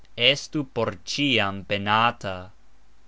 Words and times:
Estu 0.27 0.63
por 0.77 0.91
cxiam 1.11 1.61
benata! 1.67 2.35